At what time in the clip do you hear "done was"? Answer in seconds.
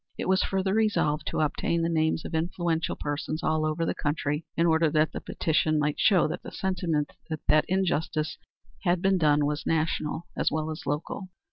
9.19-9.67